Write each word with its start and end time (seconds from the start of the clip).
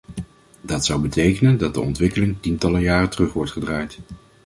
Dat 0.61 0.85
zou 0.85 1.01
betekenen 1.01 1.57
dat 1.57 1.73
de 1.73 1.81
ontwikkeling 1.81 2.35
tientallen 2.39 2.81
jaren 2.81 3.09
terug 3.09 3.33
wordt 3.33 3.51
gedraaid. 3.51 3.99